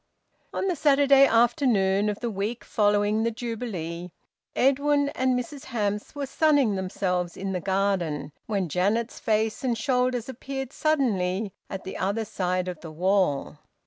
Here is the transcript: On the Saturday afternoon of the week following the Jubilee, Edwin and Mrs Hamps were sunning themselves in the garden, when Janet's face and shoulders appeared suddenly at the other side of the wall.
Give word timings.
On 0.51 0.67
the 0.67 0.75
Saturday 0.75 1.27
afternoon 1.27 2.09
of 2.09 2.21
the 2.21 2.29
week 2.31 2.63
following 2.63 3.21
the 3.21 3.29
Jubilee, 3.29 4.09
Edwin 4.55 5.09
and 5.09 5.37
Mrs 5.37 5.65
Hamps 5.65 6.15
were 6.15 6.25
sunning 6.25 6.73
themselves 6.73 7.37
in 7.37 7.51
the 7.51 7.61
garden, 7.61 8.31
when 8.47 8.67
Janet's 8.67 9.19
face 9.19 9.63
and 9.63 9.77
shoulders 9.77 10.27
appeared 10.27 10.73
suddenly 10.73 11.53
at 11.69 11.83
the 11.83 11.97
other 11.97 12.25
side 12.25 12.67
of 12.67 12.81
the 12.81 12.89
wall. 12.91 13.59